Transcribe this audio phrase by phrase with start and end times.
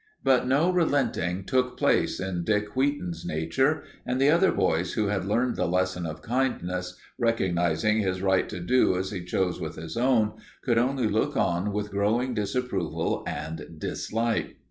[0.23, 5.25] But no relenting took place in Dick Wheaton's nature, and the other boys who had
[5.27, 9.95] learned the lesson of kindness, recognizing his right to do as he chose with his
[9.95, 14.55] own, could only look on with growing disapproval and dislike.